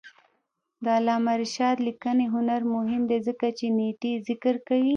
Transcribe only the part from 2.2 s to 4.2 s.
هنر مهم دی ځکه چې نېټې